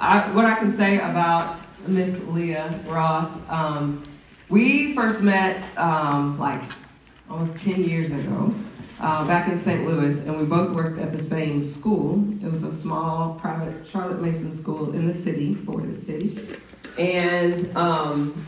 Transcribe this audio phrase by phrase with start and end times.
[0.00, 4.02] I, what I can say about Miss Leah Ross, um,
[4.48, 6.62] we first met um, like
[7.28, 8.54] almost 10 years ago.
[8.98, 9.86] Uh, back in St.
[9.86, 12.22] Louis, and we both worked at the same school.
[12.44, 16.38] It was a small private Charlotte Mason school in the city, for the city.
[16.98, 18.46] And um,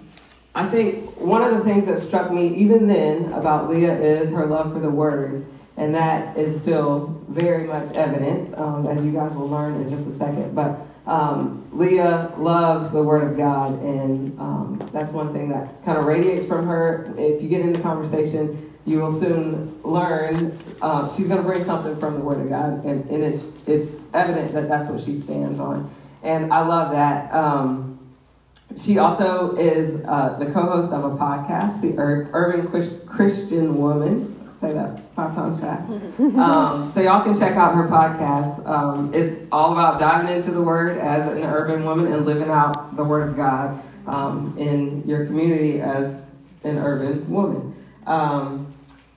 [0.54, 4.44] I think one of the things that struck me even then about Leah is her
[4.44, 5.46] love for the word.
[5.78, 10.06] And that is still very much evident, um, as you guys will learn in just
[10.06, 10.54] a second.
[10.54, 15.98] But um, Leah loves the Word of God, and um, that's one thing that kind
[15.98, 17.12] of radiates from her.
[17.18, 21.98] If you get into conversation, you will soon learn um, she's going to bring something
[21.98, 25.60] from the Word of God, and, and it's it's evident that that's what she stands
[25.60, 25.90] on,
[26.22, 27.32] and I love that.
[27.32, 27.98] Um,
[28.76, 34.38] she also is uh, the co-host of a podcast, the Ur- Urban Christian Woman.
[34.62, 35.90] Say that five times fast.
[36.38, 38.64] Um, so y'all can check out her podcast.
[38.64, 42.96] Um, it's all about diving into the Word as an urban woman and living out
[42.96, 46.22] the Word of God um, in your community as
[46.62, 47.74] an urban woman.
[48.06, 48.72] Um,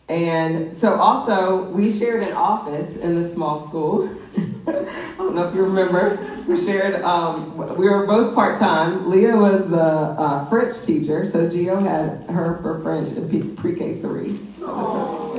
[0.09, 4.09] and so also we shared an office in the small school.
[4.67, 6.17] I don't know if you remember.
[6.47, 7.03] We shared.
[7.03, 9.11] Um, we were both part time.
[9.11, 14.01] Leah was the uh, French teacher, so Gio had her for French in pre K
[14.01, 14.39] three.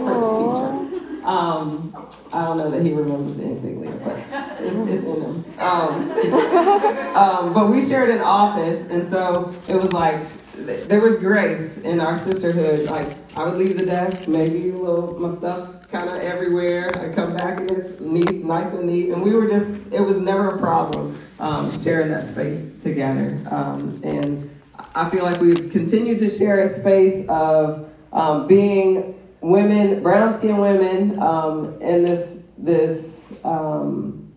[0.07, 0.87] French teacher.
[1.27, 1.93] Um,
[2.33, 4.17] I don't know that he remembers anything, Leah, but
[4.61, 5.45] it's, it's in him.
[5.59, 6.11] Um,
[7.17, 10.21] um, but we shared an office, and so it was like
[10.55, 12.89] there was grace in our sisterhood.
[12.89, 16.97] Like I would leave the desk, maybe a little my stuff kind of everywhere.
[16.97, 19.67] I come back and it's neat, nice and neat, and we were just.
[19.91, 23.41] It was never a problem um, sharing that space together.
[23.51, 24.49] Um, and
[24.95, 30.61] I feel like we've continued to share a space of um, being women, brown skinned
[30.61, 34.33] women, um, in this this um,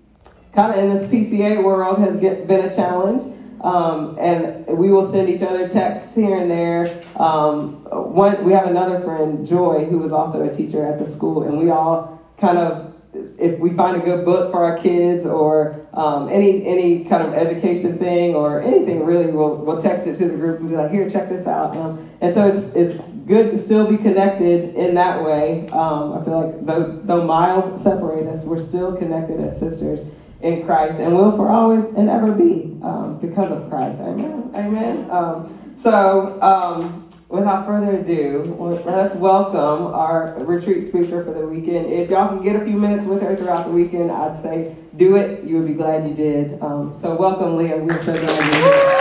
[0.53, 3.23] kind of in this PCA world has get, been a challenge.
[3.61, 7.03] Um, and we will send each other texts here and there.
[7.17, 7.83] Um,
[8.14, 11.60] one, we have another friend, Joy, who was also a teacher at the school, and
[11.60, 16.30] we all kind of, if we find a good book for our kids or um,
[16.30, 20.36] any any kind of education thing or anything really, we'll, we'll text it to the
[20.36, 21.75] group and be like, here, check this out.
[21.75, 25.67] Um, and so it's, it's good to still be connected in that way.
[25.69, 30.03] Um, I feel like though, though miles separate us, we're still connected as sisters
[30.42, 33.99] in Christ and will for always and ever be um, because of Christ.
[33.99, 34.52] Amen.
[34.55, 35.09] Amen.
[35.09, 41.86] Um, so, um, without further ado, let us welcome our retreat speaker for the weekend.
[41.92, 45.16] If y'all can get a few minutes with her throughout the weekend, I'd say do
[45.16, 45.44] it.
[45.44, 46.62] You would be glad you did.
[46.62, 47.78] Um, so, welcome, Leah.
[47.78, 49.00] We're so glad you're here.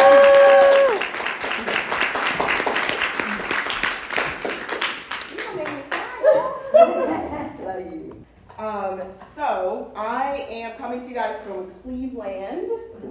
[10.79, 12.69] coming to you guys from Cleveland,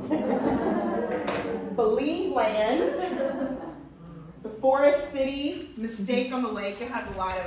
[1.75, 3.56] Believe Land,
[4.47, 6.79] the Forest City, Mistake on the Lake.
[6.81, 7.45] It has a lot of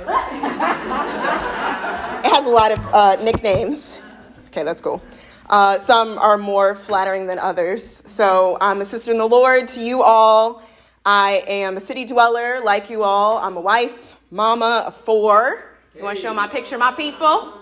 [2.25, 3.99] it has a lot of uh, nicknames.
[4.47, 5.01] Okay, that's cool.
[5.49, 8.03] Uh, some are more flattering than others.
[8.05, 10.63] So I'm a sister in the Lord to you all.
[11.05, 13.37] I am a city dweller like you all.
[13.39, 15.63] I'm a wife, mama of four.
[15.95, 17.57] You want to show my picture, my people?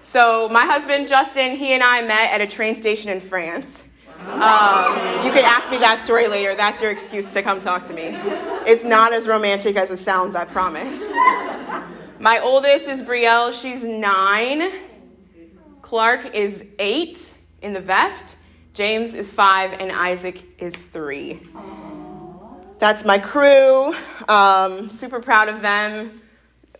[0.00, 3.84] So my husband Justin, he and I met at a train station in France.
[4.28, 6.54] Um, you can ask me that story later.
[6.54, 8.16] That's your excuse to come talk to me.
[8.66, 11.10] It's not as romantic as it sounds, I promise.
[12.20, 13.52] My oldest is Brielle.
[13.52, 14.70] She's nine.
[15.82, 18.36] Clark is eight in the vest.
[18.74, 21.40] James is five, and Isaac is three.
[22.78, 23.94] That's my crew.
[24.28, 26.22] Um, super proud of them.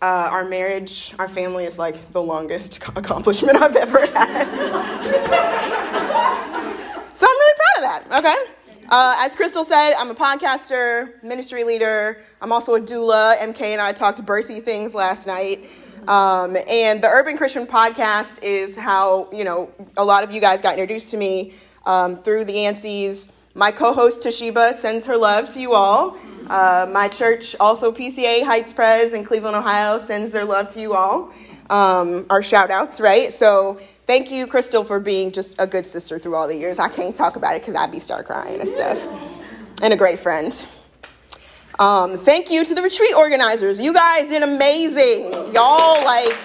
[0.01, 4.55] Uh, our marriage, our family is like the longest accomplishment I've ever had.
[7.13, 8.35] so I'm really proud of that, okay?
[8.89, 12.21] Uh, as Crystal said, I'm a podcaster, ministry leader.
[12.41, 13.37] I'm also a doula.
[13.37, 15.69] MK and I talked birthy things last night.
[16.07, 20.61] Um, and the Urban Christian Podcast is how, you know, a lot of you guys
[20.61, 21.53] got introduced to me
[21.85, 26.17] um, through the ANSYs my co host Toshiba sends her love to you all.
[26.47, 30.93] Uh, my church, also PCA Heights Pres in Cleveland, Ohio, sends their love to you
[30.93, 31.33] all.
[31.69, 33.33] Um, our shout outs, right?
[33.33, 33.79] So
[34.09, 36.79] thank you, Crystal, for being just a good sister through all the years.
[36.79, 38.97] I can't talk about it because I'd be start crying and stuff.
[39.83, 40.65] And a great friend.
[41.77, 43.79] Um, thank you to the retreat organizers.
[43.79, 45.53] You guys did amazing.
[45.53, 46.35] Y'all, like,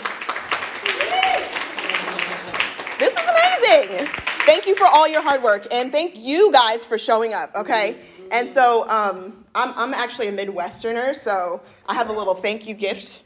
[2.98, 4.08] this is amazing
[4.44, 7.96] thank you for all your hard work and thank you guys for showing up okay
[8.30, 12.74] and so um, I'm, I'm actually a midwesterner so i have a little thank you
[12.74, 13.23] gift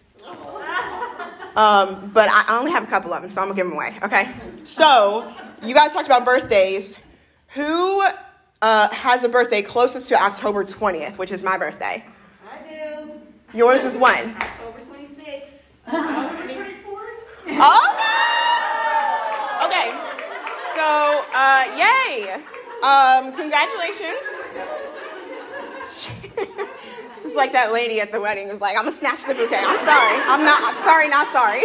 [1.57, 3.97] um, but I only have a couple of them so i'm gonna give them away
[4.03, 6.99] okay so you guys talked about birthdays.
[7.55, 8.05] Who
[8.63, 12.05] uh, has a birthday closest to October 20th, which is my birthday?
[12.45, 13.11] I do.
[13.57, 14.37] Yours is when?
[14.37, 15.49] October 26th.
[15.89, 17.59] October 24th.
[17.61, 17.95] Oh!
[19.59, 19.91] Okay.
[20.77, 22.33] So, uh, yay.
[22.83, 24.37] Um, congratulations.
[25.85, 29.59] She's just like that lady at the wedding was like, I'm gonna snatch the bouquet.
[29.59, 30.21] I'm sorry.
[30.27, 31.65] I'm not, I'm sorry, not sorry.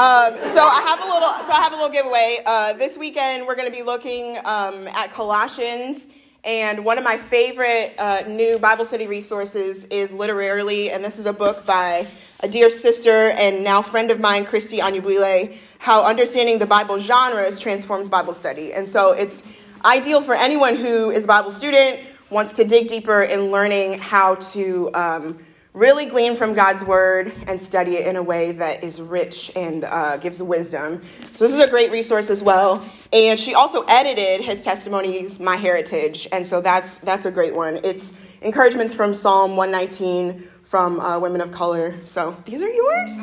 [0.00, 1.32] Um, so I have a little.
[1.44, 2.38] So I have a little giveaway.
[2.46, 6.08] Uh, this weekend we're to be looking um, at Colossians,
[6.42, 11.26] and one of my favorite uh, new Bible study resources is Literarily, and this is
[11.26, 12.06] a book by
[12.42, 17.58] a dear sister and now friend of mine, Kristie Anyabwile, How Understanding the Bible Genres
[17.58, 18.74] Transforms Bible Study.
[18.74, 19.42] And so it's
[19.82, 24.34] ideal for anyone who is a Bible student, wants to dig deeper in learning how
[24.52, 24.90] to.
[24.92, 25.38] Um,
[25.72, 29.84] really glean from God's word and study it in a way that is rich and
[29.84, 31.00] uh, gives wisdom.
[31.36, 32.84] So, this is a great resource as well.
[33.12, 36.26] And she also edited his testimonies, My Heritage.
[36.32, 37.78] And so, that's, that's a great one.
[37.84, 42.04] It's encouragements from Psalm 119 from uh, Women of Color.
[42.04, 43.16] So, these are yours.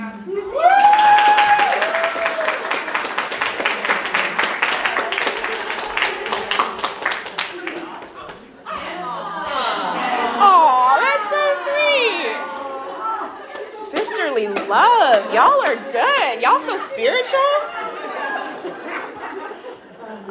[14.68, 15.34] love.
[15.34, 16.42] Y'all are good.
[16.42, 17.40] Y'all so spiritual.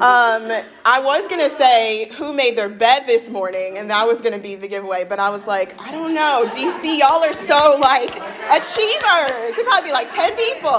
[0.03, 0.51] Um,
[0.85, 4.57] I was gonna say who made their bed this morning, and that was gonna be
[4.57, 6.51] the giveaway, but I was like, I don't know.
[6.53, 8.17] DC, y'all are so like
[8.51, 9.55] achievers.
[9.55, 10.71] There'd probably be like 10 people.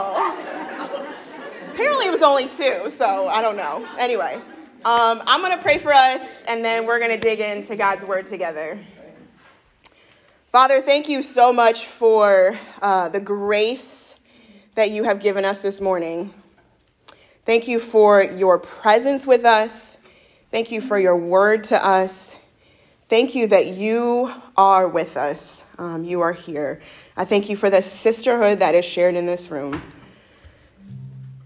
[1.71, 3.87] Apparently it was only two, so I don't know.
[3.97, 4.35] Anyway,
[4.83, 8.77] um, I'm gonna pray for us, and then we're gonna dig into God's word together.
[10.51, 14.16] Father, thank you so much for uh, the grace
[14.77, 16.31] that you have given us this morning.
[17.45, 19.97] Thank you for your presence with us.
[20.51, 22.35] Thank you for your word to us.
[23.09, 25.65] Thank you that you are with us.
[25.79, 26.79] Um, you are here.
[27.15, 29.81] I thank you for the sisterhood that is shared in this room.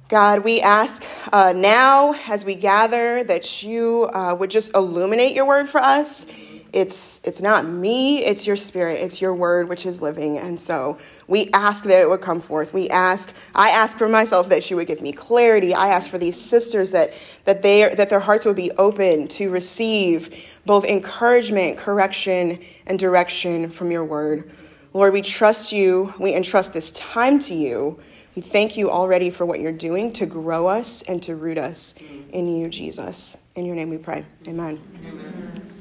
[0.10, 5.46] God, we ask uh, now as we gather that you uh, would just illuminate your
[5.46, 6.28] word for us
[6.74, 10.38] it's it's not me it's your spirit it's your word which is living.
[10.38, 10.98] And so
[11.28, 12.74] we ask that it would come forth.
[12.74, 15.74] We ask i ask for myself that she would give me clarity.
[15.74, 17.14] I ask for these sisters that
[17.46, 20.30] that they that their hearts would be open to receive
[20.66, 24.50] both encouragement correction and direction from your word.
[24.94, 26.14] Lord we trust you.
[26.20, 28.00] We entrust this time to you.
[28.36, 31.96] We thank you already for what you're doing to grow us and to root us
[32.32, 33.36] in you jesus.
[33.56, 34.26] In your name we pray.
[34.48, 34.82] Amen.
[34.96, 35.72] amen.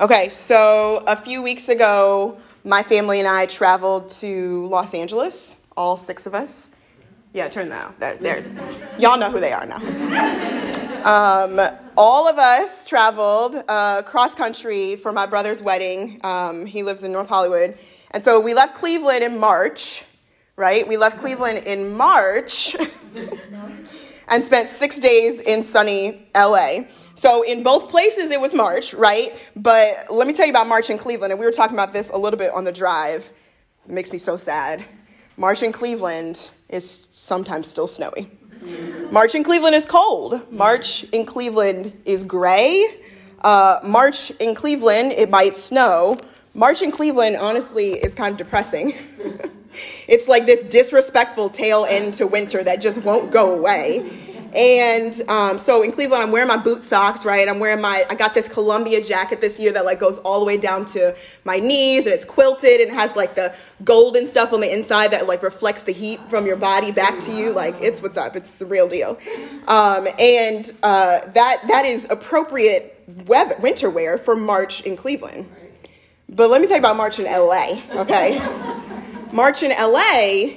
[0.00, 5.96] Okay, so a few weeks ago, my family and I traveled to Los Angeles, all
[5.96, 6.72] six of us.
[7.32, 8.00] Yeah, turn that.
[8.00, 8.44] They're, they're,
[8.98, 11.04] y'all know who they are now.
[11.04, 11.60] Um,
[11.96, 16.20] all of us traveled uh, cross country for my brother's wedding.
[16.24, 17.78] Um, he lives in North Hollywood.
[18.10, 20.02] And so we left Cleveland in March,
[20.56, 20.88] right?
[20.88, 22.74] We left Cleveland in March
[24.28, 26.78] and spent six days in sunny LA.
[27.14, 29.34] So in both places it was March, right?
[29.54, 32.10] But let me tell you about March in Cleveland, and we were talking about this
[32.10, 33.30] a little bit on the drive.
[33.86, 34.84] It makes me so sad.
[35.36, 38.30] March in Cleveland is sometimes still snowy.
[39.10, 40.40] March in Cleveland is cold.
[40.50, 43.00] March in Cleveland is gray.
[43.42, 46.16] Uh, March in Cleveland, it might snow.
[46.54, 48.94] March in Cleveland, honestly, is kind of depressing.
[50.08, 54.33] it's like this disrespectful tail end to winter that just won't go away.
[54.54, 57.48] And um, so in Cleveland, I'm wearing my boot socks, right?
[57.48, 60.46] I'm wearing my, I got this Columbia jacket this year that like goes all the
[60.46, 64.60] way down to my knees and it's quilted and has like the golden stuff on
[64.60, 67.50] the inside that like reflects the heat from your body back to you.
[67.50, 68.36] Like it's what's up.
[68.36, 69.18] It's the real deal.
[69.66, 75.50] Um, and uh, that, that is appropriate weather, winter wear for March in Cleveland.
[76.28, 78.38] But let me tell you about March in LA, okay?
[79.32, 80.56] March in LA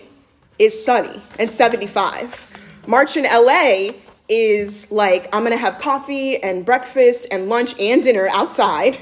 [0.59, 2.46] is sunny and 75.
[2.87, 3.89] March in LA
[4.29, 8.97] is like I'm gonna have coffee and breakfast and lunch and dinner outside.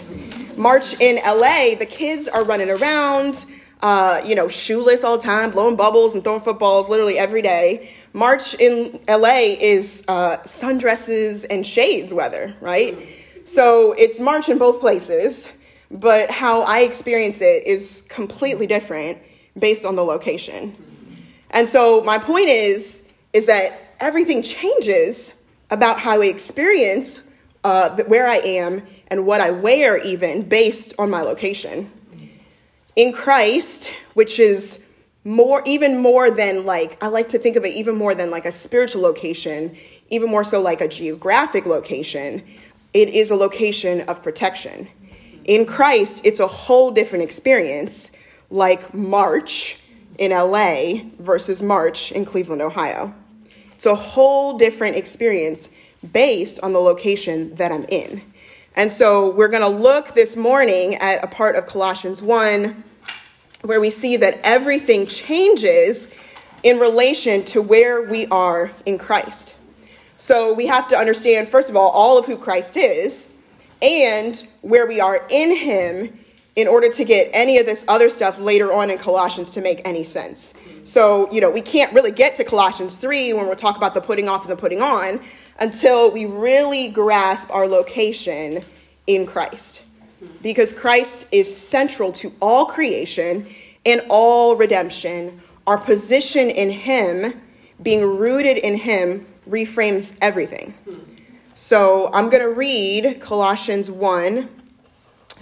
[0.57, 3.45] March in LA, the kids are running around,
[3.83, 7.91] uh, you know, shoeless all the time, blowing bubbles and throwing footballs literally every day.
[8.13, 12.97] March in LA is uh, sundresses and shades weather, right?
[13.43, 15.51] So it's March in both places,
[15.91, 19.19] but how I experience it is completely different
[19.59, 20.75] based on the location.
[21.51, 23.04] And so my point is,
[23.35, 25.33] is that everything changes
[25.69, 27.21] about how I experience
[27.65, 31.91] uh, where I am and what I wear, even based on my location.
[32.95, 34.79] In Christ, which is
[35.25, 38.45] more, even more than like, I like to think of it even more than like
[38.45, 39.75] a spiritual location,
[40.09, 42.41] even more so like a geographic location.
[42.93, 44.87] It is a location of protection.
[45.43, 48.11] In Christ, it's a whole different experience,
[48.49, 49.77] like March
[50.17, 53.13] in LA versus March in Cleveland, Ohio.
[53.85, 55.69] It's a whole different experience
[56.11, 58.23] based on the location that I'm in.
[58.75, 62.83] And so we're going to look this morning at a part of Colossians 1
[63.61, 66.09] where we see that everything changes
[66.63, 69.55] in relation to where we are in Christ.
[70.17, 73.29] So we have to understand, first of all, all of who Christ is
[73.83, 76.17] and where we are in Him
[76.55, 79.83] in order to get any of this other stuff later on in Colossians to make
[79.85, 80.55] any sense.
[80.85, 84.01] So, you know, we can't really get to Colossians 3 when we're talking about the
[84.01, 85.19] putting off and the putting on
[85.59, 88.63] until we really grasp our location
[89.07, 89.81] in Christ.
[90.43, 93.47] Because Christ is central to all creation
[93.83, 95.41] and all redemption.
[95.65, 97.41] Our position in Him,
[97.81, 100.75] being rooted in Him, reframes everything.
[101.55, 104.49] So I'm going to read Colossians 1,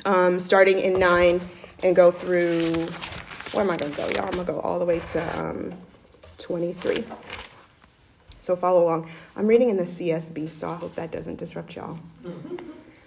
[0.06, 1.42] um, starting in 9,
[1.84, 2.88] and go through.
[3.54, 4.26] Where am I going to go, y'all?
[4.26, 5.74] I'm to go all the way to um,
[6.40, 7.04] 23.
[8.40, 9.08] So follow along.
[9.36, 12.00] I'm reading in the CSB, so I hope that doesn't disrupt y'all.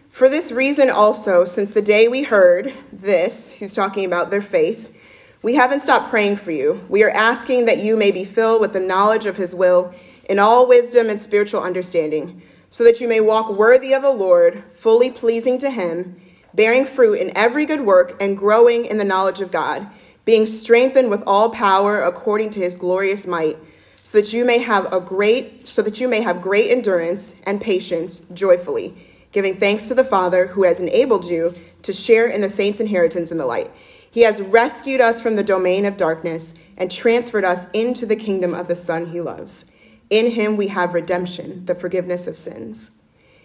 [0.08, 4.94] For this reason, also, since the day we heard this, he's talking about their faith,
[5.42, 6.80] we haven't stopped praying for you.
[6.88, 9.92] We are asking that you may be filled with the knowledge of his will
[10.28, 14.62] in all wisdom and spiritual understanding, so that you may walk worthy of the Lord,
[14.76, 16.20] fully pleasing to him,
[16.54, 19.88] bearing fruit in every good work and growing in the knowledge of God,
[20.26, 23.56] being strengthened with all power according to his glorious might
[24.02, 27.62] so that you may have a great so that you may have great endurance and
[27.62, 28.94] patience joyfully
[29.36, 33.30] giving thanks to the father who has enabled you to share in the saints inheritance
[33.30, 33.70] in the light.
[34.10, 38.54] He has rescued us from the domain of darkness and transferred us into the kingdom
[38.54, 39.66] of the son he loves.
[40.08, 42.92] In him we have redemption the forgiveness of sins.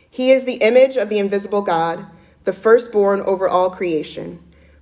[0.09, 2.05] He is the image of the invisible god
[2.45, 4.41] the firstborn over all creation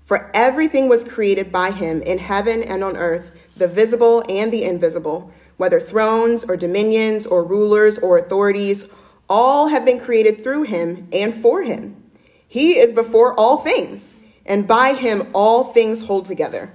[0.10, 4.64] for everything was created by him in heaven and on earth the visible and the
[4.64, 8.88] invisible whether thrones or dominions or rulers or authorities,
[9.28, 12.02] all have been created through him and for him.
[12.48, 16.72] He is before all things, and by him all things hold together.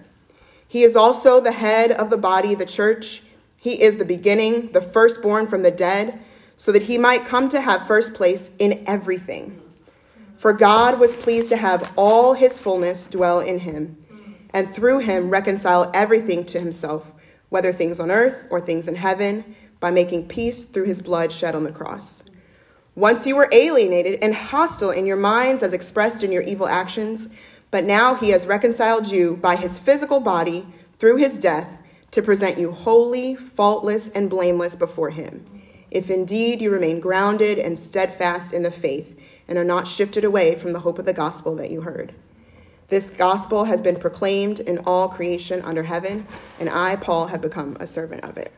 [0.68, 3.22] He is also the head of the body, the church.
[3.56, 6.20] He is the beginning, the firstborn from the dead,
[6.54, 9.62] so that he might come to have first place in everything.
[10.44, 13.96] For God was pleased to have all his fullness dwell in him,
[14.50, 17.14] and through him reconcile everything to himself
[17.48, 21.54] whether things on earth or things in heaven, by making peace through his blood shed
[21.54, 22.24] on the cross.
[22.94, 27.30] Once you were alienated and hostile in your minds as expressed in your evil actions,
[27.70, 30.66] but now he has reconciled you by his physical body
[30.98, 31.78] through his death
[32.10, 35.46] to present you holy, faultless, and blameless before him.
[35.90, 40.54] If indeed you remain grounded and steadfast in the faith and are not shifted away
[40.54, 42.14] from the hope of the gospel that you heard.
[42.88, 46.26] This gospel has been proclaimed in all creation under heaven,
[46.60, 48.52] and I, Paul, have become a servant of it.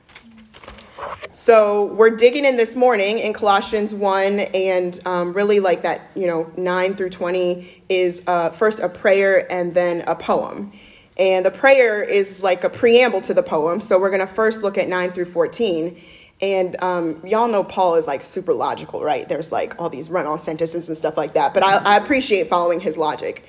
[1.33, 6.26] So we're digging in this morning in Colossians 1, and um, really like that, you
[6.26, 10.73] know, 9 through 20 is uh, first a prayer and then a poem.
[11.19, 13.81] And the prayer is like a preamble to the poem.
[13.81, 16.00] So we're going to first look at 9 through 14.
[16.40, 19.28] And um, y'all know Paul is like super logical, right?
[19.28, 21.55] There's like all these run on sentences and stuff like that.
[21.55, 23.45] But I, I appreciate following his logic.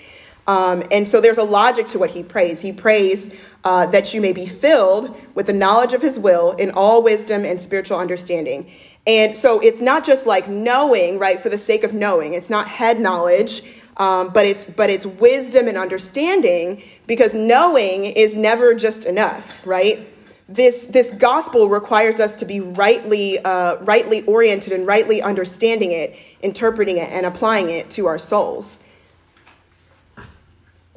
[0.48, 2.62] Um, and so there's a logic to what he prays.
[2.62, 3.34] He prays
[3.66, 7.44] uh, that you may be filled with the knowledge of his will in all wisdom
[7.44, 8.72] and spiritual understanding.
[9.06, 12.34] And so it's not just like knowing, right, for the sake of knowing.
[12.34, 13.62] It's not head knowledge,
[13.98, 20.08] um, but it's but it's wisdom and understanding because knowing is never just enough, right?
[20.50, 26.16] This this gospel requires us to be rightly uh, rightly oriented and rightly understanding it,
[26.42, 28.80] interpreting it, and applying it to our souls.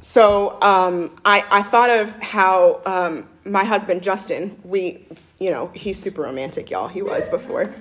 [0.00, 5.04] So um, I, I thought of how um, my husband Justin, we,
[5.38, 6.88] you know, he's super romantic, y'all.
[6.88, 7.75] He was before.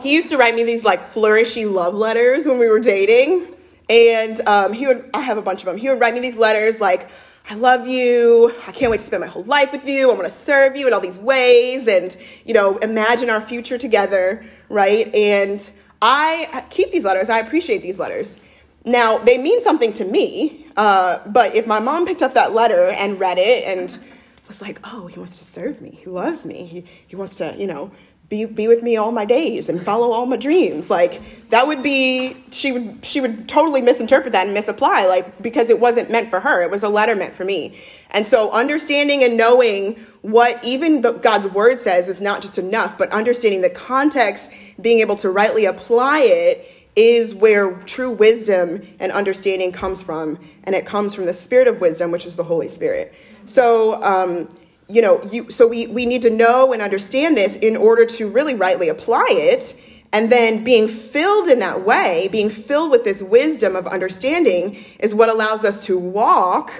[0.00, 3.48] He used to write me these like flourishy love letters when we were dating,
[3.88, 5.10] and um, he would.
[5.14, 5.78] I have a bunch of them.
[5.78, 7.08] He would write me these letters like,
[7.48, 8.54] "I love you.
[8.66, 10.10] I can't wait to spend my whole life with you.
[10.10, 13.78] I want to serve you in all these ways, and you know, imagine our future
[13.78, 15.68] together, right?" And
[16.02, 17.30] I keep these letters.
[17.30, 18.38] I appreciate these letters.
[18.84, 22.90] Now, they mean something to me, uh, but if my mom picked up that letter
[22.90, 23.98] and read it and
[24.46, 27.54] was like, oh, he wants to serve me, he loves me, he, he wants to,
[27.56, 27.90] you know,
[28.28, 30.88] be, be with me all my days and follow all my dreams.
[30.88, 35.68] Like that would be she would she would totally misinterpret that and misapply like because
[35.70, 36.62] it wasn't meant for her.
[36.62, 37.78] It was a letter meant for me.
[38.10, 42.96] And so understanding and knowing what even the, god's word says is not just enough
[42.96, 44.50] but understanding the context
[44.80, 50.38] being able to rightly apply it is where true wisdom and understanding comes from.
[50.64, 53.14] And it comes from the spirit of wisdom which is the holy spirit.
[53.44, 54.48] So um,
[54.88, 58.28] you know, you, so we, we need to know and understand this in order to
[58.28, 59.74] really rightly apply it.
[60.12, 65.14] And then being filled in that way, being filled with this wisdom of understanding is
[65.14, 66.72] what allows us to walk,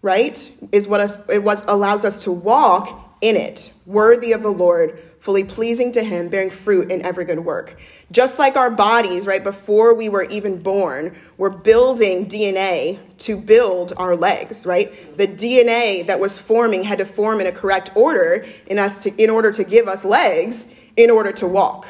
[0.00, 0.50] right?
[0.72, 5.02] Is what us, it was, allows us to walk in it, worthy of the Lord,
[5.26, 7.76] fully pleasing to Him, bearing fruit in every good work.
[8.12, 13.92] Just like our bodies, right, before we were even born, we're building DNA to build
[13.96, 15.16] our legs, right?
[15.16, 19.10] The DNA that was forming had to form in a correct order in us to,
[19.20, 20.66] in order to give us legs
[20.96, 21.88] in order to walk.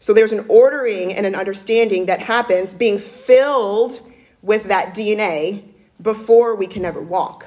[0.00, 4.00] So there's an ordering and an understanding that happens being filled
[4.42, 5.62] with that DNA
[6.02, 7.46] before we can ever walk.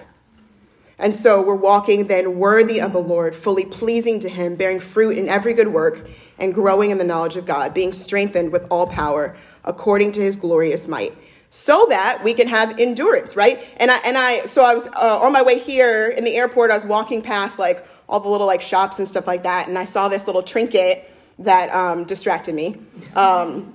[0.99, 5.17] And so we're walking then worthy of the Lord, fully pleasing to Him, bearing fruit
[5.17, 6.07] in every good work,
[6.39, 10.35] and growing in the knowledge of God, being strengthened with all power according to His
[10.35, 11.15] glorious might,
[11.49, 13.67] so that we can have endurance, right?
[13.77, 16.71] And I and I so I was uh, on my way here in the airport.
[16.71, 19.77] I was walking past like all the little like shops and stuff like that, and
[19.77, 21.09] I saw this little trinket
[21.39, 22.77] that um, distracted me.
[23.15, 23.73] Um,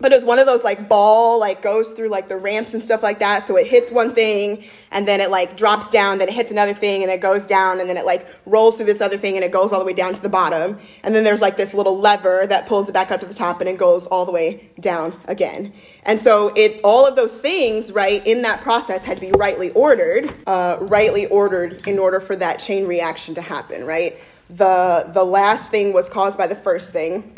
[0.00, 2.82] but it was one of those like ball like goes through like the ramps and
[2.82, 6.28] stuff like that so it hits one thing and then it like drops down then
[6.28, 9.00] it hits another thing and it goes down and then it like rolls through this
[9.00, 10.78] other thing and it goes all the way down to the bottom.
[11.02, 13.60] And then there's like this little lever that pulls it back up to the top
[13.60, 15.72] and it goes all the way down again.
[16.04, 19.70] And so it all of those things right in that process had to be rightly
[19.70, 24.18] ordered uh, rightly ordered in order for that chain reaction to happen right?
[24.48, 27.36] The the last thing was caused by the first thing.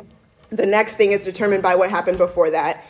[0.50, 2.84] The next thing is determined by what happened before that.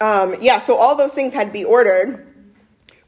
[0.00, 2.26] Um, yeah, so all those things had to be ordered,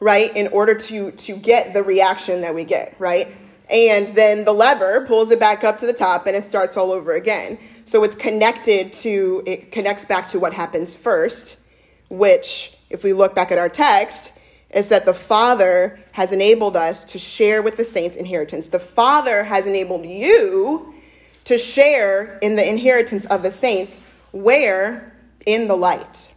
[0.04, 3.34] right, in order to to get the reaction that we get, right?
[3.70, 6.92] And then the lever pulls it back up to the top and it starts all
[6.92, 7.58] over again.
[7.86, 11.58] So it's connected to it connects back to what happens first,
[12.10, 14.32] which if we look back at our text,
[14.68, 18.68] is that the Father has enabled us to share with the saints inheritance.
[18.68, 20.94] The Father has enabled you
[21.44, 26.34] to share in the inheritance of the saints where in the light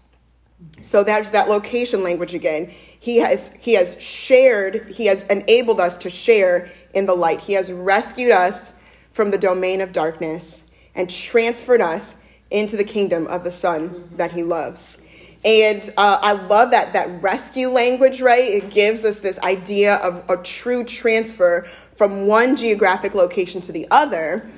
[0.81, 5.97] so there's that location language again he has he has shared he has enabled us
[5.97, 7.41] to share in the light.
[7.41, 8.73] He has rescued us
[9.11, 10.63] from the domain of darkness
[10.95, 12.15] and transferred us
[12.49, 15.01] into the kingdom of the son that he loves.
[15.45, 18.43] And uh, i love that that rescue language right?
[18.43, 23.87] It gives us this idea of a true transfer from one geographic location to the
[23.91, 24.49] other.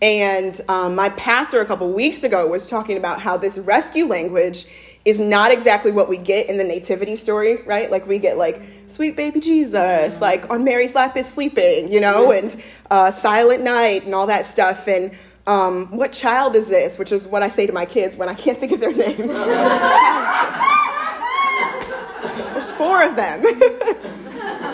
[0.00, 4.66] And um, my pastor a couple weeks ago was talking about how this rescue language
[5.04, 7.90] is not exactly what we get in the nativity story, right?
[7.90, 12.32] Like we get like sweet baby Jesus, like on Mary's lap is sleeping, you know,
[12.32, 14.88] and uh, silent night and all that stuff.
[14.88, 15.12] And
[15.46, 16.98] um, what child is this?
[16.98, 19.18] Which is what I say to my kids when I can't think of their names.
[22.52, 23.44] There's four of them.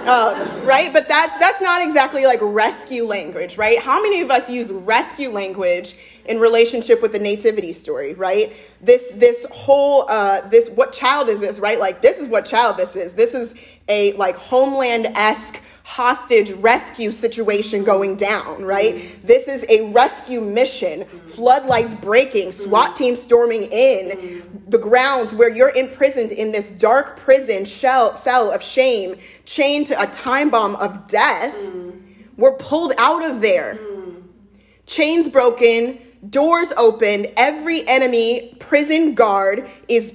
[0.06, 0.92] Uh, right?
[0.92, 3.78] But that's that's not exactly like rescue language, right?
[3.78, 8.54] How many of us use rescue language in relationship with the nativity story, right?
[8.82, 11.80] This this whole uh, this what child is this, right?
[11.80, 13.14] Like this is what child this is.
[13.14, 13.54] This is
[13.88, 18.94] a like homeland esque hostage rescue situation going down, right?
[18.94, 19.26] Mm-hmm.
[19.26, 21.04] This is a rescue mission.
[21.28, 27.66] Floodlights breaking, SWAT team storming in the grounds where you're imprisoned in this dark prison
[27.66, 31.54] shell, cell of shame, chained to a time bomb of death.
[32.38, 33.78] We're pulled out of there.
[34.86, 35.98] Chains broken,
[36.30, 40.14] doors opened, every enemy prison guard is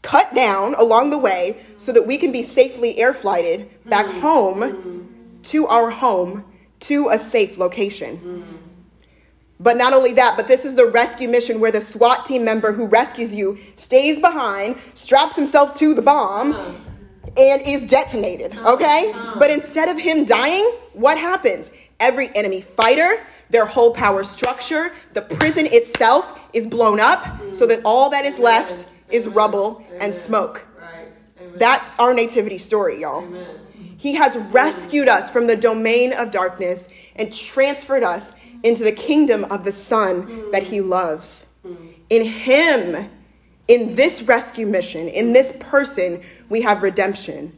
[0.00, 4.99] cut down along the way so that we can be safely air flighted back home
[5.44, 6.44] to our home
[6.80, 8.18] to a safe location.
[8.18, 8.60] Mm.
[9.60, 12.72] But not only that, but this is the rescue mission where the SWAT team member
[12.72, 16.54] who rescues you stays behind, straps himself to the bomb,
[17.36, 18.56] and is detonated.
[18.56, 19.12] Okay?
[19.38, 21.70] But instead of him dying, what happens?
[22.00, 27.82] Every enemy fighter, their whole power structure, the prison itself is blown up so that
[27.84, 30.66] all that is left is rubble and smoke.
[31.56, 33.24] That's our nativity story, y'all.
[33.24, 33.58] Amen.
[34.00, 38.32] He has rescued us from the domain of darkness and transferred us
[38.62, 41.44] into the kingdom of the Son that He loves.
[42.08, 43.10] In Him,
[43.68, 47.52] in this rescue mission, in this person, we have redemption,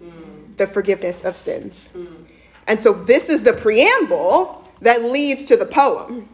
[0.57, 1.91] the forgiveness of sins.
[2.67, 6.29] And so, this is the preamble that leads to the poem.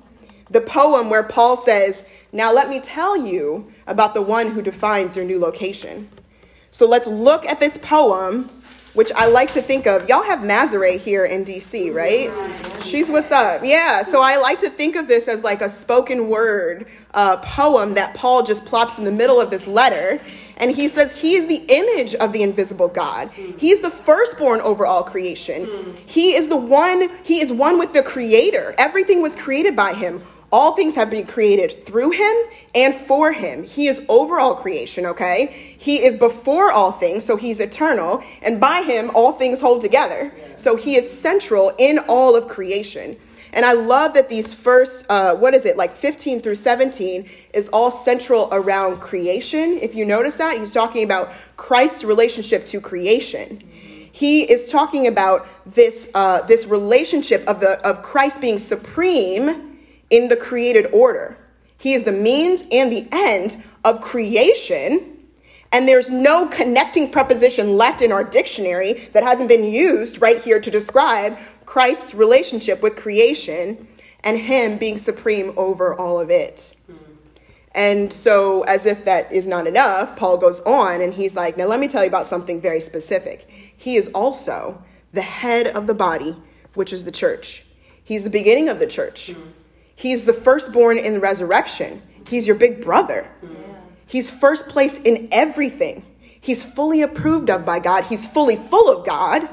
[0.50, 5.14] the poem where Paul says, Now let me tell you about the one who defines
[5.14, 6.08] your new location.
[6.70, 8.48] So let's look at this poem,
[8.94, 10.08] which I like to think of.
[10.08, 12.30] Y'all have Mazare here in DC, right?
[12.82, 13.62] She's what's up.
[13.64, 17.94] Yeah, so I like to think of this as like a spoken word uh, poem
[17.94, 20.20] that Paul just plops in the middle of this letter.
[20.56, 23.30] And he says he is the image of the invisible God.
[23.30, 25.96] He's the firstborn over all creation.
[26.06, 28.74] He is the one, he is one with the creator.
[28.78, 30.20] Everything was created by him.
[30.50, 32.34] All things have been created through him
[32.74, 33.64] and for him.
[33.64, 35.76] He is over all creation, okay?
[35.76, 38.22] He is before all things, so he's eternal.
[38.40, 40.32] And by him, all things hold together.
[40.56, 43.18] So he is central in all of creation.
[43.52, 47.68] And I love that these first, uh, what is it, like 15 through 17, is
[47.68, 49.78] all central around creation.
[49.78, 53.62] If you notice that, he's talking about Christ's relationship to creation.
[54.12, 59.67] He is talking about this, uh, this relationship of, the, of Christ being supreme
[60.10, 61.36] in the created order.
[61.76, 65.18] He is the means and the end of creation.
[65.72, 70.60] And there's no connecting preposition left in our dictionary that hasn't been used right here
[70.60, 73.86] to describe Christ's relationship with creation
[74.24, 76.74] and Him being supreme over all of it.
[77.72, 81.66] And so, as if that is not enough, Paul goes on and he's like, Now,
[81.66, 83.48] let me tell you about something very specific.
[83.76, 86.36] He is also the head of the body,
[86.74, 87.64] which is the church.
[88.02, 89.34] He's the beginning of the church.
[89.98, 92.02] He's the firstborn in the resurrection.
[92.28, 93.28] He's your big brother.
[94.06, 96.06] He's first place in everything.
[96.40, 98.04] He's fully approved of by God.
[98.04, 99.48] He's fully full of God.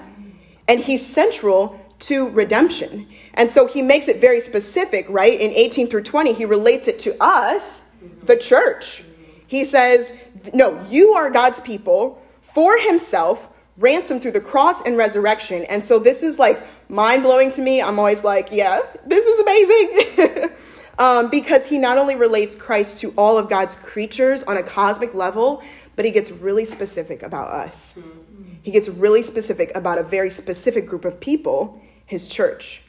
[0.68, 3.08] And he's central to redemption.
[3.34, 5.34] And so he makes it very specific, right?
[5.34, 7.82] In 18 through 20, he relates it to us,
[8.22, 9.04] the church.
[9.48, 10.14] He says,
[10.54, 15.66] No, you are God's people for himself, ransomed through the cross and resurrection.
[15.66, 17.82] And so this is like mind blowing to me.
[17.82, 20.50] I'm always like, Yeah, this is amazing.
[21.00, 25.14] um, because he not only relates Christ to all of God's creatures on a cosmic
[25.14, 25.64] level,
[25.96, 27.96] but he gets really specific about us.
[28.64, 32.82] He gets really specific about a very specific group of people, his church.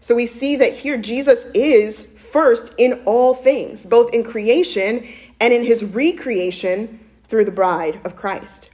[0.00, 5.06] So we see that here Jesus is first in all things, both in creation
[5.40, 8.70] and in his recreation through the bride of Christ.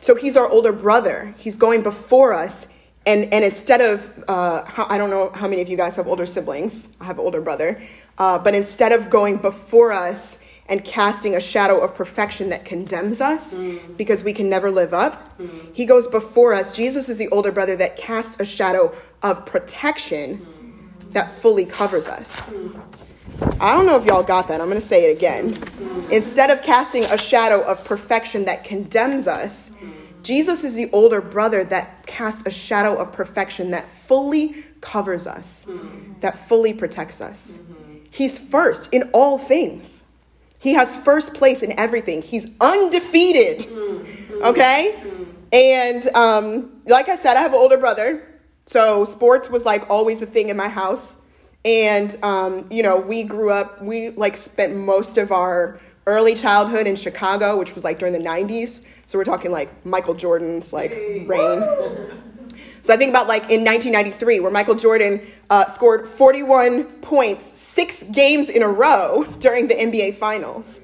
[0.00, 1.34] So he's our older brother.
[1.38, 2.66] He's going before us.
[3.06, 6.08] And, and instead of, uh, how, I don't know how many of you guys have
[6.08, 6.88] older siblings.
[7.00, 7.80] I have an older brother.
[8.18, 10.38] Uh, but instead of going before us
[10.68, 13.96] and casting a shadow of perfection that condemns us mm.
[13.96, 15.38] because we can never live up.
[15.38, 15.72] Mm.
[15.72, 16.72] He goes before us.
[16.72, 18.92] Jesus is the older brother that casts a shadow
[19.22, 21.12] of protection mm.
[21.12, 22.48] that fully covers us.
[23.60, 24.60] I don't know if y'all got that.
[24.60, 25.56] I'm going to say it again.
[26.10, 29.70] Instead of casting a shadow of perfection that condemns us,
[30.26, 35.66] Jesus is the older brother that casts a shadow of perfection that fully covers us,
[36.20, 37.60] that fully protects us.
[38.10, 40.02] He's first in all things.
[40.58, 42.22] He has first place in everything.
[42.22, 43.66] He's undefeated.
[44.42, 45.00] Okay?
[45.52, 48.26] And um, like I said, I have an older brother.
[48.66, 51.18] So sports was like always a thing in my house.
[51.64, 56.86] And, um, you know, we grew up, we like spent most of our early childhood
[56.86, 58.84] in Chicago, which was like during the 90s.
[59.06, 60.92] So we're talking like Michael Jordan's like
[61.26, 61.62] reign.
[62.82, 68.04] So I think about like in 1993, where Michael Jordan uh, scored 41 points six
[68.04, 70.80] games in a row during the NBA Finals.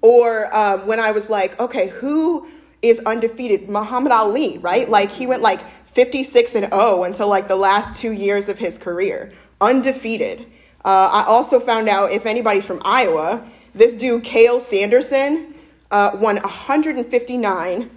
[0.00, 2.48] Or um, when I was like, okay, who
[2.82, 3.68] is undefeated?
[3.68, 4.88] Muhammad Ali, right?
[4.88, 5.60] Like he went like
[5.92, 10.46] 56 and 0 until like the last two years of his career, undefeated.
[10.84, 15.54] Uh, I also found out if anybody from Iowa, this dude, Cael Sanderson,
[15.90, 17.90] uh, won 159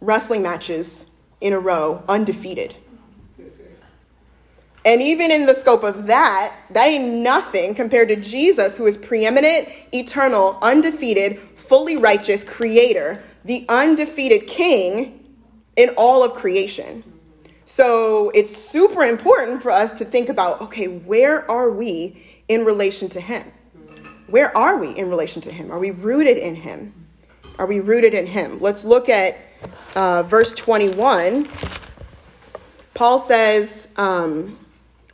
[0.00, 1.04] wrestling matches
[1.40, 2.74] in a row, undefeated.
[4.84, 8.96] And even in the scope of that, that ain't nothing compared to Jesus, who is
[8.96, 15.24] preeminent, eternal, undefeated, fully righteous creator, the undefeated king
[15.76, 17.04] in all of creation.
[17.64, 23.08] So it's super important for us to think about okay, where are we in relation
[23.10, 23.50] to him?
[24.32, 25.70] Where are we in relation to him?
[25.70, 26.94] Are we rooted in him?
[27.58, 28.62] Are we rooted in him?
[28.62, 29.36] Let's look at
[29.94, 31.50] uh, verse 21,
[32.94, 34.58] Paul says, um,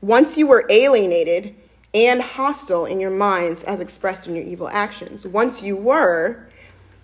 [0.00, 1.56] Once you were alienated
[1.92, 5.26] and hostile in your minds as expressed in your evil actions.
[5.26, 6.46] Once you were,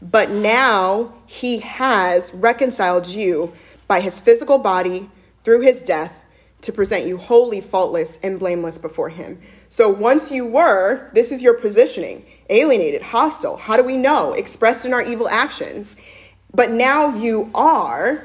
[0.00, 3.52] but now he has reconciled you
[3.88, 5.10] by his physical body
[5.42, 6.22] through his death
[6.60, 9.40] to present you wholly faultless and blameless before him.
[9.74, 13.56] So once you were, this is your positioning alienated, hostile.
[13.56, 14.32] How do we know?
[14.32, 15.96] Expressed in our evil actions.
[16.54, 18.24] But now you are,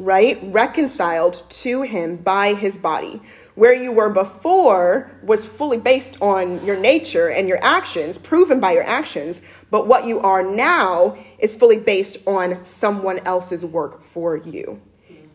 [0.00, 3.22] right, reconciled to him by his body.
[3.54, 8.72] Where you were before was fully based on your nature and your actions, proven by
[8.72, 14.36] your actions, but what you are now is fully based on someone else's work for
[14.36, 14.82] you.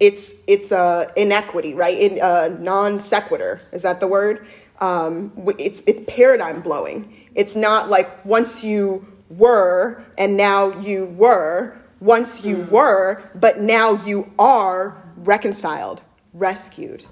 [0.01, 1.97] It's it's a inequity, right?
[1.97, 4.45] In uh, non sequitur, is that the word?
[4.83, 7.15] Um, it's it's paradigm blowing.
[7.35, 13.93] It's not like once you were and now you were, once you were, but now
[14.03, 16.01] you are reconciled,
[16.33, 17.05] rescued.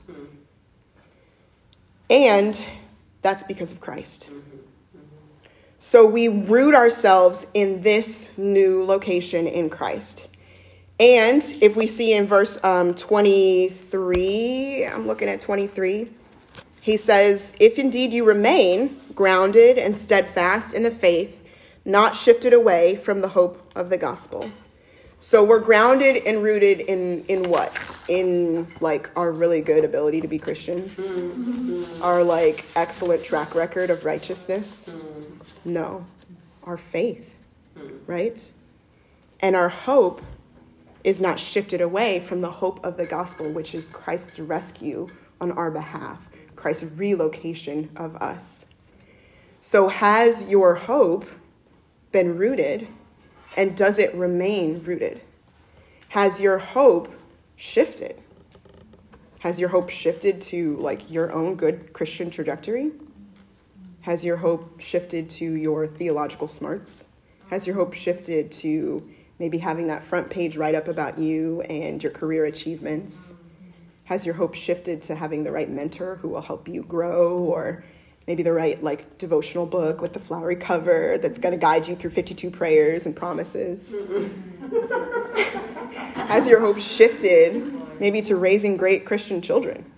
[2.09, 2.65] And
[3.21, 4.29] that's because of Christ.
[5.79, 10.27] So we root ourselves in this new location in Christ.
[10.99, 16.09] And if we see in verse um, 23, I'm looking at 23,
[16.81, 21.41] he says, If indeed you remain grounded and steadfast in the faith,
[21.85, 24.51] not shifted away from the hope of the gospel.
[25.19, 27.99] So we're grounded and rooted in in what?
[28.07, 30.99] In like our really good ability to be Christians.
[30.99, 32.01] Mm-hmm.
[32.01, 34.89] Our like excellent track record of righteousness.
[34.89, 35.41] Mm.
[35.63, 36.05] No.
[36.63, 37.35] Our faith.
[37.77, 37.99] Mm.
[38.07, 38.49] Right?
[39.41, 40.23] And our hope
[41.03, 45.07] is not shifted away from the hope of the gospel, which is Christ's rescue
[45.39, 46.27] on our behalf,
[46.61, 48.65] Christ's relocation of us.
[49.59, 51.25] So has your hope
[52.11, 52.87] been rooted
[53.57, 55.21] and does it remain rooted?
[56.09, 57.11] Has your hope
[57.55, 58.21] shifted?
[59.39, 62.91] Has your hope shifted to like your own good Christian trajectory?
[64.01, 67.05] Has your hope shifted to your theological smarts?
[67.49, 72.01] Has your hope shifted to maybe having that front page write up about you and
[72.01, 73.33] your career achievements?
[74.11, 77.81] Has your hope shifted to having the right mentor who will help you grow or
[78.27, 81.95] maybe the right like devotional book with the flowery cover that's going to guide you
[81.95, 83.95] through 52 prayers and promises?
[85.93, 89.89] Has your hope shifted maybe to raising great christian children?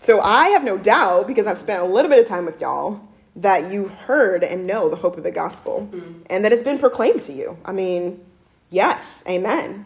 [0.00, 2.98] So i have no doubt because i've spent a little bit of time with y'all
[3.36, 5.86] that you heard and know the hope of the gospel
[6.30, 7.58] and that it's been proclaimed to you.
[7.62, 8.24] I mean
[8.70, 9.84] yes amen.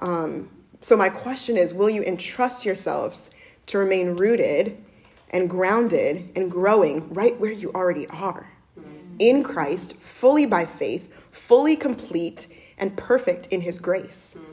[0.00, 0.48] Um,
[0.80, 3.30] so my question is will you entrust yourselves
[3.66, 4.82] to remain rooted
[5.30, 9.16] and grounded and growing right where you already are mm-hmm.
[9.18, 14.34] in Christ, fully by faith, fully complete and perfect in His grace.
[14.36, 14.52] Mm-hmm.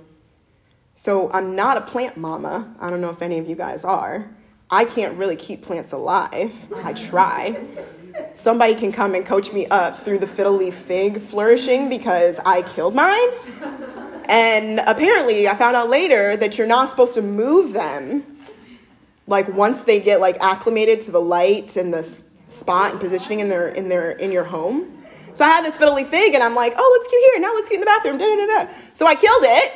[0.96, 2.76] So I'm not a plant mama.
[2.80, 4.30] I don't know if any of you guys are.
[4.70, 6.54] I can't really keep plants alive.
[6.84, 7.64] I try.
[8.34, 12.64] Somebody can come and coach me up through the fiddle leaf fig flourishing because I
[12.64, 13.30] killed mine.
[14.28, 18.38] And apparently, I found out later that you're not supposed to move them
[19.28, 22.04] like once they get like acclimated to the light and the
[22.50, 24.94] spot and positioning in their in their in your home.
[25.34, 27.40] So I had this fiddly fig, and I'm like, oh, looks cute here.
[27.42, 28.18] Now looks cute in the bathroom.
[28.18, 28.72] Da, da, da, da.
[28.94, 29.72] So I killed it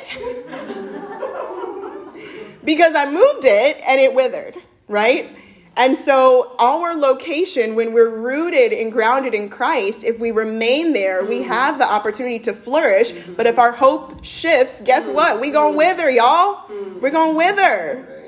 [2.64, 4.56] because I moved it and it withered,
[4.88, 5.36] right?
[5.76, 11.24] And so, our location, when we're rooted and grounded in Christ, if we remain there,
[11.24, 11.48] we mm-hmm.
[11.48, 13.12] have the opportunity to flourish.
[13.12, 13.34] Mm-hmm.
[13.34, 15.14] But if our hope shifts, guess mm-hmm.
[15.14, 15.40] what?
[15.40, 16.68] We gonna wither, y'all.
[17.00, 18.22] We're gonna wither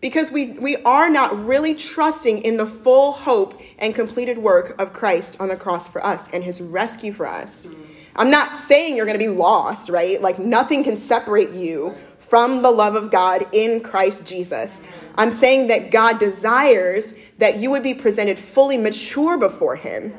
[0.00, 4.92] because we, we are not really trusting in the full hope and completed work of
[4.92, 7.68] Christ on the cross for us and his rescue for us.
[8.16, 10.20] I'm not saying you're going to be lost, right?
[10.20, 11.94] Like nothing can separate you
[12.28, 14.80] from the love of God in Christ Jesus.
[15.16, 20.14] I'm saying that God desires that you would be presented fully mature before him.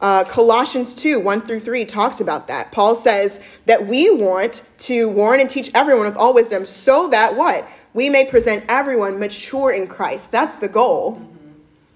[0.00, 2.72] Uh, Colossians 2 1 through 3 talks about that.
[2.72, 7.36] Paul says that we want to warn and teach everyone with all wisdom so that
[7.36, 7.66] what?
[7.92, 10.30] we may present everyone mature in Christ.
[10.30, 11.20] That's the goal.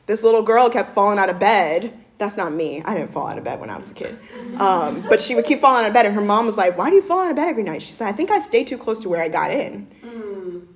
[0.06, 1.92] This little girl kept falling out of bed.
[2.18, 2.82] That's not me.
[2.84, 4.16] I didn't fall out of bed when I was a kid.
[4.58, 6.88] Um, but she would keep falling out of bed, and her mom was like, Why
[6.90, 7.82] do you fall out of bed every night?
[7.82, 9.88] She said, I think I stay too close to where I got in.
[10.04, 10.66] Mm.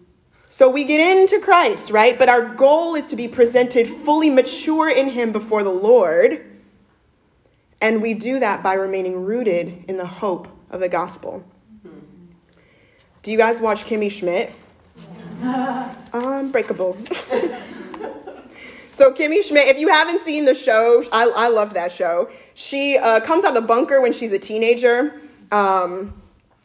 [0.48, 2.18] So we get into Christ, right?
[2.18, 6.44] But our goal is to be presented fully mature in Him before the Lord.
[7.80, 11.44] And we do that by remaining rooted in the hope of the gospel.
[11.86, 12.32] Mm-hmm.
[13.22, 14.52] Do you guys watch Kimmy Schmidt?
[16.12, 16.96] Unbreakable.
[18.98, 22.28] so Kimmy Schmidt, if you haven't seen the show, I, I love that show.
[22.54, 25.20] She uh, comes out of the bunker when she's a teenager.
[25.52, 26.20] Um,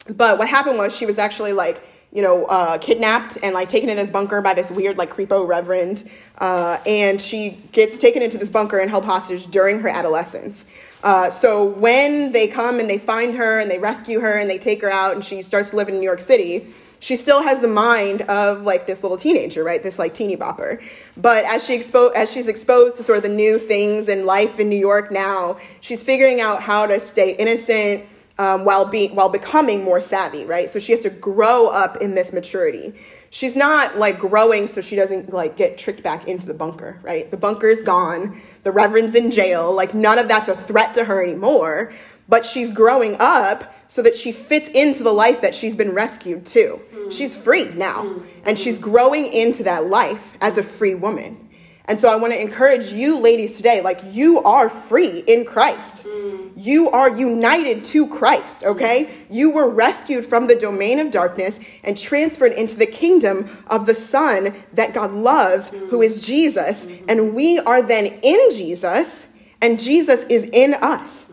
[0.08, 3.88] but what happened was she was actually like, you know, uh, kidnapped and like taken
[3.88, 6.10] in this bunker by this weird like creepo reverend.
[6.38, 10.66] Uh, and she gets taken into this bunker and held hostage during her adolescence.
[11.04, 14.58] Uh, so when they come and they find her and they rescue her and they
[14.58, 17.60] take her out and she starts to live in New York City, she still has
[17.60, 19.82] the mind of like this little teenager, right?
[19.82, 20.82] This like teeny bopper.
[21.18, 24.58] But as she expo- as she's exposed to sort of the new things in life
[24.58, 28.06] in New York now, she's figuring out how to stay innocent
[28.38, 30.70] um, while being while becoming more savvy, right?
[30.70, 32.94] So she has to grow up in this maturity.
[33.28, 37.30] She's not like growing so she doesn't like get tricked back into the bunker, right?
[37.30, 38.40] The bunker's gone.
[38.62, 39.74] The reverend's in jail.
[39.74, 41.92] Like none of that's a threat to her anymore.
[42.28, 46.46] But she's growing up so that she fits into the life that she's been rescued
[46.46, 46.80] to.
[46.92, 47.10] Hmm.
[47.10, 48.02] She's free now.
[48.02, 48.26] Hmm.
[48.44, 51.40] And she's growing into that life as a free woman.
[51.86, 56.06] And so I want to encourage you ladies today like you are free in Christ.
[56.08, 56.48] Hmm.
[56.56, 59.10] You are united to Christ, okay?
[59.28, 63.94] You were rescued from the domain of darkness and transferred into the kingdom of the
[63.94, 66.86] Son that God loves, who is Jesus.
[67.08, 69.26] And we are then in Jesus,
[69.60, 71.26] and Jesus is in us.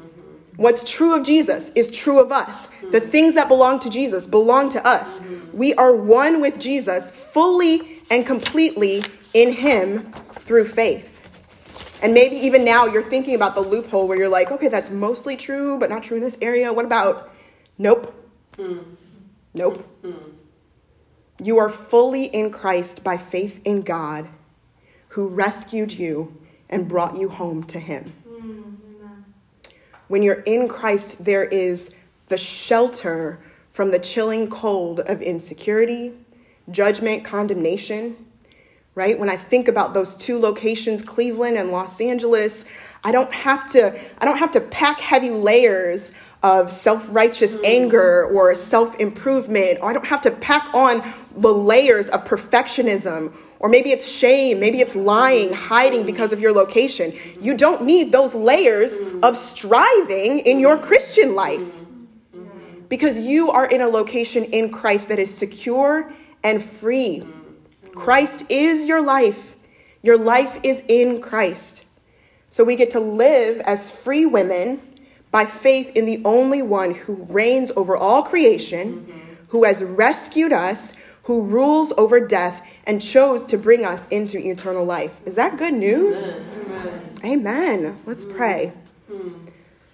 [0.57, 2.67] What's true of Jesus is true of us.
[2.91, 5.21] The things that belong to Jesus belong to us.
[5.53, 11.19] We are one with Jesus fully and completely in Him through faith.
[12.01, 15.37] And maybe even now you're thinking about the loophole where you're like, okay, that's mostly
[15.37, 16.73] true, but not true in this area.
[16.73, 17.31] What about?
[17.77, 18.13] Nope.
[19.53, 19.87] Nope.
[21.41, 24.27] You are fully in Christ by faith in God,
[25.09, 26.37] who rescued you
[26.69, 28.13] and brought you home to Him.
[30.11, 31.91] When you're in Christ, there is
[32.27, 33.39] the shelter
[33.71, 36.11] from the chilling cold of insecurity,
[36.69, 38.17] judgment, condemnation
[38.95, 39.17] right?
[39.17, 42.65] When I think about those two locations, Cleveland and Los Angeles,
[43.03, 46.11] I don't have to I don't have to pack heavy layers
[46.43, 47.65] of self-righteous mm.
[47.65, 49.79] anger or self-improvement.
[49.81, 51.03] Or I don't have to pack on
[51.35, 55.53] the layers of perfectionism or maybe it's shame, maybe it's lying, mm.
[55.53, 57.13] hiding because of your location.
[57.39, 59.23] You don't need those layers mm.
[59.23, 61.61] of striving in your Christian life.
[62.35, 62.89] Mm.
[62.89, 66.11] Because you are in a location in Christ that is secure
[66.43, 67.23] and free
[67.93, 69.55] Christ is your life.
[70.01, 71.83] Your life is in Christ.
[72.49, 74.81] So we get to live as free women
[75.31, 79.19] by faith in the only one who reigns over all creation, mm-hmm.
[79.47, 84.83] who has rescued us, who rules over death, and chose to bring us into eternal
[84.83, 85.21] life.
[85.25, 86.33] Is that good news?
[86.33, 87.15] Amen.
[87.23, 88.01] Amen.
[88.05, 88.73] Let's pray.
[89.09, 89.47] Mm-hmm.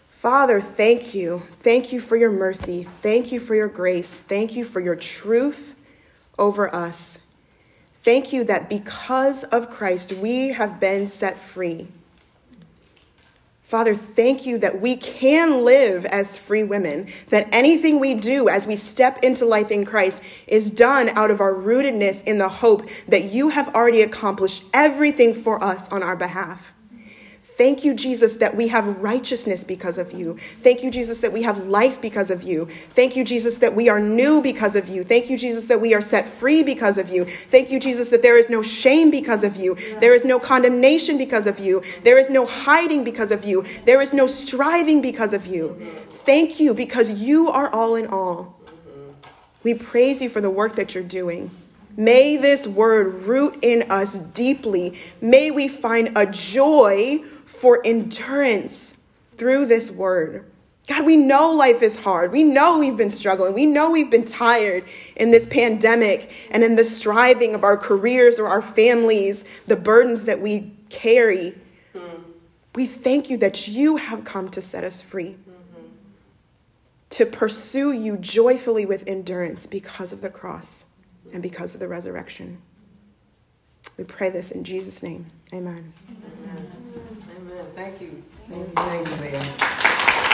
[0.10, 1.44] Father, thank you.
[1.60, 2.84] Thank you for your mercy.
[2.84, 4.20] Thank you for your grace.
[4.20, 5.76] Thank you for your truth
[6.40, 7.20] over us.
[8.02, 11.88] Thank you that because of Christ, we have been set free.
[13.68, 18.66] Father, thank you that we can live as free women, that anything we do as
[18.66, 22.90] we step into life in Christ is done out of our rootedness in the hope
[23.10, 26.72] that you have already accomplished everything for us on our behalf.
[27.58, 30.38] Thank you, Jesus, that we have righteousness because of you.
[30.58, 32.68] Thank you, Jesus, that we have life because of you.
[32.92, 35.04] Thank you, Jesus, that we are new because of you.
[35.04, 37.26] Thank you, Jesus, that we are set free because of you.
[37.26, 39.76] Thank you, Jesus, that there is no shame because of you.
[40.00, 41.82] There is no condemnation because of you.
[42.04, 43.66] There is no hiding because of you.
[43.86, 45.82] There is no striving because of you.
[46.28, 48.56] Thank you because you are all in all.
[49.64, 51.50] We praise you for the work that you're doing.
[51.98, 55.00] May this word root in us deeply.
[55.20, 58.96] May we find a joy for endurance
[59.38, 60.46] through this word.
[60.88, 62.32] God, we know life is hard.
[62.32, 63.54] We know we've been struggling.
[63.54, 64.86] We know we've been tired
[65.18, 70.26] in this pandemic and in the striving of our careers or our families, the burdens
[70.26, 71.56] that we carry.
[71.94, 72.24] Mm.
[72.76, 75.88] We thank you that you have come to set us free, mm-hmm.
[77.10, 80.86] to pursue you joyfully with endurance because of the cross
[81.34, 82.62] and because of the resurrection.
[83.98, 85.26] We pray this in Jesus' name.
[85.54, 85.92] Amen.
[86.10, 86.77] Amen.
[87.78, 88.24] Thank you.
[88.50, 90.27] Thank you, thank you, Mayor.